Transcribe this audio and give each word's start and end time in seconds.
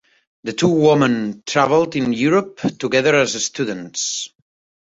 The 0.45 0.53
two 0.53 0.67
women 0.67 1.43
traveled 1.45 1.95
in 1.95 2.11
Europe 2.11 2.57
together 2.79 3.13
as 3.13 3.45
students. 3.45 4.29